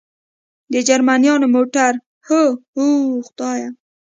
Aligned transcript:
د 0.73 0.75
جرمنیانو 0.87 1.47
موټر؟ 1.55 1.93
هو، 2.27 2.43
اوه 2.77 3.19
خدایه. 3.27 3.69